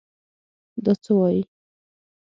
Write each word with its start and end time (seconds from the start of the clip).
دا 0.83 0.93
څه 1.03 1.11
وايې. 1.17 1.41